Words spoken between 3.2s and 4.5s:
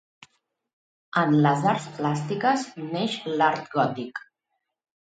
l'art gòtic.